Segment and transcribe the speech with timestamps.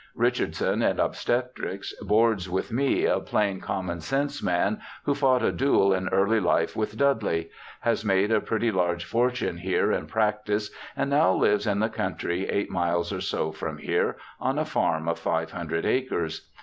[0.15, 5.93] Richardson, in obstetrics, boards with me, a plain common sense man, who fought a duel
[5.93, 11.11] in early lite with Dudley; has made a pretty large fortune here in practice, and
[11.11, 15.19] now Hves in the country eight miles or so from here, on a farm of
[15.19, 16.49] 500 acres.